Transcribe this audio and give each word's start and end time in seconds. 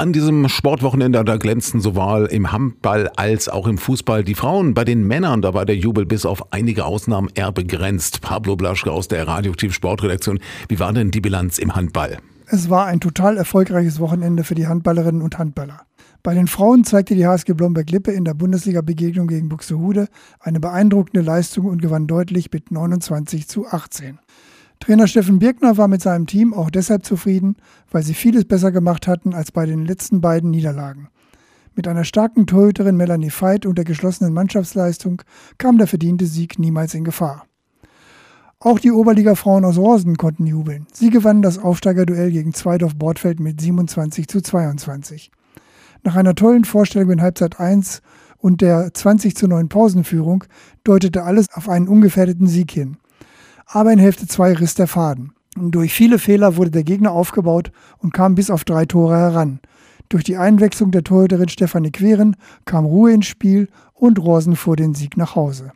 An 0.00 0.14
diesem 0.14 0.48
Sportwochenende, 0.48 1.22
da 1.24 1.36
glänzten 1.36 1.82
sowohl 1.82 2.24
im 2.30 2.52
Handball 2.52 3.10
als 3.16 3.50
auch 3.50 3.66
im 3.66 3.76
Fußball 3.76 4.24
die 4.24 4.34
Frauen. 4.34 4.72
Bei 4.72 4.82
den 4.82 5.06
Männern, 5.06 5.42
da 5.42 5.52
war 5.52 5.66
der 5.66 5.76
Jubel 5.76 6.06
bis 6.06 6.24
auf 6.24 6.54
einige 6.54 6.86
Ausnahmen 6.86 7.28
eher 7.34 7.52
begrenzt. 7.52 8.22
Pablo 8.22 8.56
Blaschke 8.56 8.90
aus 8.90 9.08
der 9.08 9.28
Radioaktiv 9.28 9.74
Sportredaktion. 9.74 10.40
Wie 10.68 10.80
war 10.80 10.94
denn 10.94 11.10
die 11.10 11.20
Bilanz 11.20 11.58
im 11.58 11.76
Handball? 11.76 12.16
Es 12.46 12.70
war 12.70 12.86
ein 12.86 13.00
total 13.00 13.36
erfolgreiches 13.36 14.00
Wochenende 14.00 14.42
für 14.42 14.54
die 14.54 14.66
Handballerinnen 14.66 15.20
und 15.20 15.36
Handballer. 15.36 15.82
Bei 16.22 16.32
den 16.32 16.46
Frauen 16.46 16.84
zeigte 16.84 17.14
die 17.14 17.26
HSG 17.26 17.52
Blomberg-Lippe 17.52 18.10
in 18.10 18.24
der 18.24 18.32
Bundesliga-Begegnung 18.32 19.26
gegen 19.26 19.50
Buxtehude 19.50 20.08
eine 20.40 20.60
beeindruckende 20.60 21.20
Leistung 21.20 21.66
und 21.66 21.82
gewann 21.82 22.06
deutlich 22.06 22.50
mit 22.50 22.70
29 22.70 23.48
zu 23.48 23.66
18. 23.66 24.18
Trainer 24.80 25.06
Steffen 25.06 25.38
Birkner 25.38 25.76
war 25.76 25.88
mit 25.88 26.00
seinem 26.00 26.26
Team 26.26 26.54
auch 26.54 26.70
deshalb 26.70 27.04
zufrieden, 27.04 27.56
weil 27.90 28.02
sie 28.02 28.14
vieles 28.14 28.46
besser 28.46 28.72
gemacht 28.72 29.06
hatten 29.06 29.34
als 29.34 29.52
bei 29.52 29.66
den 29.66 29.84
letzten 29.84 30.22
beiden 30.22 30.50
Niederlagen. 30.50 31.08
Mit 31.76 31.86
einer 31.86 32.04
starken 32.04 32.46
Torhüterin 32.46 32.96
Melanie 32.96 33.30
Veit 33.30 33.66
und 33.66 33.76
der 33.76 33.84
geschlossenen 33.84 34.32
Mannschaftsleistung 34.32 35.22
kam 35.58 35.76
der 35.76 35.86
verdiente 35.86 36.26
Sieg 36.26 36.58
niemals 36.58 36.94
in 36.94 37.04
Gefahr. 37.04 37.44
Auch 38.58 38.78
die 38.78 38.90
Oberliga-Frauen 38.90 39.64
aus 39.64 39.76
Rosen 39.76 40.16
konnten 40.16 40.46
jubeln. 40.46 40.86
Sie 40.92 41.10
gewannen 41.10 41.42
das 41.42 41.58
Aufsteigerduell 41.58 42.30
gegen 42.30 42.54
Zweidorf 42.54 42.94
Bordfeld 42.96 43.38
mit 43.38 43.60
27 43.60 44.28
zu 44.28 44.40
22. 44.40 45.30
Nach 46.04 46.16
einer 46.16 46.34
tollen 46.34 46.64
Vorstellung 46.64 47.10
in 47.10 47.22
Halbzeit 47.22 47.60
1 47.60 48.00
und 48.38 48.62
der 48.62 48.92
20 48.92 49.36
zu 49.36 49.46
9 49.46 49.68
Pausenführung 49.68 50.44
deutete 50.84 51.22
alles 51.22 51.46
auf 51.52 51.68
einen 51.68 51.88
ungefährdeten 51.88 52.46
Sieg 52.46 52.70
hin. 52.70 52.96
Aber 53.72 53.92
in 53.92 54.00
Hälfte 54.00 54.26
2 54.26 54.54
riss 54.54 54.74
der 54.74 54.88
Faden. 54.88 55.32
Und 55.56 55.72
durch 55.72 55.92
viele 55.94 56.18
Fehler 56.18 56.56
wurde 56.56 56.72
der 56.72 56.82
Gegner 56.82 57.12
aufgebaut 57.12 57.70
und 57.98 58.12
kam 58.12 58.34
bis 58.34 58.50
auf 58.50 58.64
drei 58.64 58.84
Tore 58.84 59.16
heran. 59.16 59.60
Durch 60.08 60.24
die 60.24 60.36
Einwechslung 60.36 60.90
der 60.90 61.04
Torhüterin 61.04 61.48
Stefanie 61.48 61.92
Queren 61.92 62.34
kam 62.64 62.84
Ruhe 62.84 63.12
ins 63.12 63.26
Spiel 63.26 63.68
und 63.94 64.18
Rosen 64.18 64.56
fuhr 64.56 64.74
den 64.74 64.94
Sieg 64.94 65.16
nach 65.16 65.36
Hause. 65.36 65.70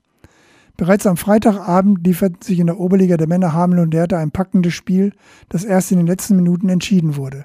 Bereits 0.77 1.07
am 1.07 1.17
Freitagabend 1.17 2.05
lieferten 2.05 2.43
sich 2.43 2.59
in 2.59 2.67
der 2.67 2.81
Oberliga 2.81 3.17
der 3.17 3.29
Männer 3.29 3.53
Hamel 3.53 3.79
und 3.79 3.95
Lehrte 3.95 4.19
ein 4.19 4.33
packendes 4.33 4.75
Spiel, 4.75 5.13
das 5.49 5.63
erst 5.63 5.93
in 5.93 5.99
den 5.99 6.09
letzten 6.09 6.35
Minuten 6.35 6.69
entschieden 6.69 7.15
wurde. 7.15 7.45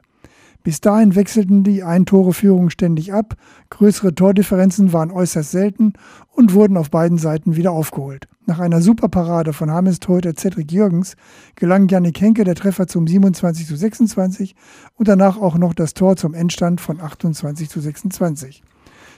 Bis 0.63 0.81
dahin 0.81 1.13
wechselten 1.13 1.63
die 1.63 1.83
Ein-Tore-Führungen 1.83 2.71
ständig 2.71 3.13
ab, 3.13 3.35
größere 3.69 4.15
Tordifferenzen 4.15 4.93
waren 4.93 5.11
äußerst 5.11 5.51
selten 5.51 5.93
und 6.31 6.55
wurden 6.55 6.75
auf 6.75 6.89
beiden 6.89 7.19
Seiten 7.19 7.55
wieder 7.55 7.71
aufgeholt. 7.71 8.27
Nach 8.49 8.57
einer 8.57 8.81
Superparade 8.81 9.53
von 9.53 9.69
Hames 9.69 9.99
Torhüter 9.99 10.35
Cedric 10.35 10.71
Jürgens 10.71 11.15
gelang 11.53 11.87
Janik 11.87 12.19
Henke 12.19 12.43
der 12.43 12.55
Treffer 12.55 12.87
zum 12.87 13.05
27 13.05 13.67
zu 13.67 13.75
26 13.75 14.55
und 14.95 15.07
danach 15.07 15.37
auch 15.37 15.55
noch 15.59 15.75
das 15.75 15.93
Tor 15.93 16.15
zum 16.15 16.33
Endstand 16.33 16.81
von 16.81 16.99
28 16.99 17.69
zu 17.69 17.79
26. 17.79 18.63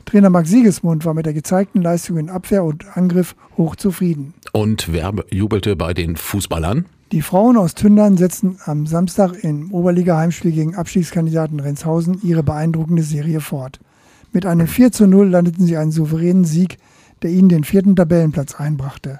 Trainer 0.03 0.29
Max 0.29 0.49
Siegesmund 0.49 1.05
war 1.05 1.13
mit 1.13 1.25
der 1.25 1.33
gezeigten 1.33 1.81
Leistung 1.81 2.17
in 2.17 2.29
Abwehr 2.29 2.65
und 2.65 2.97
Angriff 2.97 3.37
hochzufrieden. 3.55 4.33
Und 4.51 4.91
wer 4.91 5.13
jubelte 5.29 5.77
bei 5.77 5.93
den 5.93 6.17
Fußballern? 6.17 6.87
Die 7.13 7.21
Frauen 7.21 7.55
aus 7.55 7.73
Tündern 7.73 8.17
setzten 8.17 8.57
am 8.65 8.85
Samstag 8.85 9.45
im 9.45 9.71
Oberliga-Heimspiel 9.71 10.51
gegen 10.51 10.75
Abstiegskandidaten 10.75 11.61
Renshausen 11.61 12.19
ihre 12.21 12.43
beeindruckende 12.43 13.03
Serie 13.03 13.39
fort. 13.39 13.79
Mit 14.33 14.45
einem 14.45 14.67
4 14.67 14.91
zu 14.91 15.07
0 15.07 15.29
landeten 15.29 15.65
sie 15.65 15.77
einen 15.77 15.93
souveränen 15.93 16.43
Sieg, 16.43 16.79
der 17.21 17.31
ihnen 17.31 17.49
den 17.49 17.63
vierten 17.63 17.95
Tabellenplatz 17.95 18.55
einbrachte. 18.55 19.19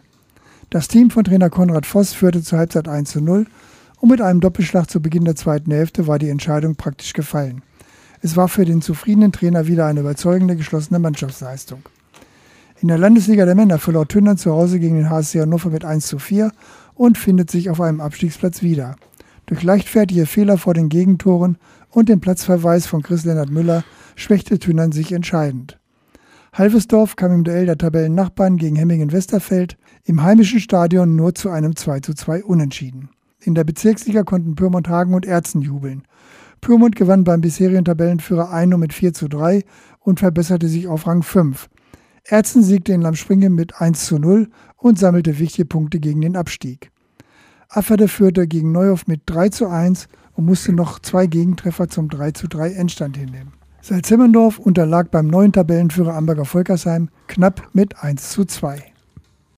Das 0.70 0.88
Team 0.88 1.12
von 1.12 1.24
Trainer 1.24 1.50
Konrad 1.50 1.86
Voss 1.86 2.14
führte 2.14 2.42
zur 2.42 2.60
Halbzeit 2.60 2.88
1 2.88 3.12
zu 3.12 3.22
0 3.22 3.46
und 4.00 4.10
mit 4.10 4.22
einem 4.22 4.40
Doppelschlag 4.40 4.90
zu 4.90 5.02
Beginn 5.02 5.26
der 5.26 5.36
zweiten 5.36 5.72
Hälfte 5.72 6.08
war 6.08 6.18
die 6.18 6.30
Entscheidung 6.30 6.76
praktisch 6.76 7.14
gefallen. 7.14 7.62
Es 8.22 8.36
war 8.36 8.48
für 8.48 8.66
den 8.66 8.82
zufriedenen 8.82 9.32
Trainer 9.32 9.68
wieder 9.68 9.86
eine 9.86 10.00
überzeugende 10.00 10.56
geschlossene 10.56 11.00
Mannschaftsleistung. 11.00 11.82
In 12.82 12.88
der 12.88 12.98
Landesliga 12.98 13.46
der 13.46 13.56
Männer 13.56 13.80
verlor 13.80 14.08
Tündern 14.08 14.38
zu 14.38 14.52
Hause 14.52 14.80
gegen 14.80 14.96
den 14.96 15.10
HSC 15.10 15.42
Hannover 15.42 15.70
mit 15.70 15.86
1 15.86 16.08
zu 16.08 16.20
4 16.20 16.52
und 16.96 17.18
findet 17.18 17.52
sich 17.52 17.70
auf 17.70 17.82
einem 17.82 18.02
Abstiegsplatz 18.02 18.62
wieder. 18.62 18.96
Durch 19.46 19.64
leichtfertige 19.64 20.26
Fehler 20.26 20.58
vor 20.58 20.74
den 20.74 20.90
Gegentoren 20.90 21.58
und 21.90 22.10
den 22.10 22.22
Platzverweis 22.22 22.88
von 22.88 23.04
Chris-Lennart 23.04 23.50
Müller 23.50 23.84
schwächte 24.16 24.58
Thünern 24.58 24.92
sich 24.92 25.12
entscheidend. 25.12 25.81
Halvesdorf 26.54 27.16
kam 27.16 27.32
im 27.32 27.44
Duell 27.46 27.66
der 27.66 27.78
Tabellennachbarn 27.78 28.58
gegen 28.58 28.76
Hemmingen-Westerfeld 28.76 29.78
im 30.04 30.22
heimischen 30.22 30.60
Stadion 30.60 31.16
nur 31.16 31.34
zu 31.34 31.50
einem 31.50 31.78
2 31.78 32.02
zu 32.02 32.14
2 32.14 32.44
Unentschieden. 32.44 33.10
In 33.40 33.56
der 33.56 33.64
Bezirksliga 33.64 34.24
konnten 34.24 34.56
Pyrmont 34.56 34.90
Hagen 34.90 35.14
und 35.14 35.26
Erzen 35.26 35.62
jubeln. 35.62 36.04
Pyrmont 36.60 36.98
gewann 36.98 37.24
beim 37.24 37.40
bisherigen 37.40 37.86
Tabellenführer 37.86 38.52
Eino 38.52 38.78
mit 38.78 38.92
4 38.92 39.14
zu 39.14 39.30
3 39.30 39.64
und 40.02 40.20
verbesserte 40.20 40.68
sich 40.68 40.90
auf 40.90 41.08
Rang 41.08 41.24
5. 41.24 41.70
Erzen 42.26 42.64
siegte 42.64 42.92
in 42.92 43.02
Lamspringen 43.02 43.56
mit 43.56 43.80
1 43.80 44.06
zu 44.06 44.20
0 44.20 44.50
und 44.76 45.00
sammelte 45.00 45.40
wichtige 45.40 45.66
Punkte 45.66 46.02
gegen 46.02 46.20
den 46.20 46.36
Abstieg. 46.36 46.92
Afferde 47.70 48.10
führte 48.10 48.46
gegen 48.46 48.74
Neuhoff 48.74 49.08
mit 49.08 49.22
3 49.28 49.48
zu 49.48 49.70
1 49.70 50.10
und 50.34 50.48
musste 50.48 50.74
noch 50.74 51.00
zwei 51.00 51.28
Gegentreffer 51.28 51.88
zum 51.88 52.10
3 52.10 52.32
zu 52.32 52.50
3 52.50 52.74
Endstand 52.74 53.16
hinnehmen. 53.16 53.61
Salzimmendorf 53.82 54.60
unterlag 54.60 55.10
beim 55.10 55.28
neuen 55.28 55.52
Tabellenführer 55.52 56.14
Amberger 56.14 56.46
Volkersheim 56.46 57.10
knapp 57.28 57.70
mit 57.74 58.04
1 58.04 58.30
zu 58.30 58.46
2. 58.46 58.91